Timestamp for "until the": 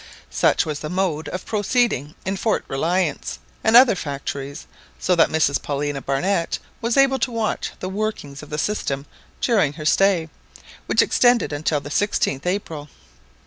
11.53-11.91